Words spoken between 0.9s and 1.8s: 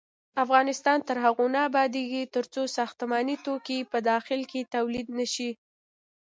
تر هغو نه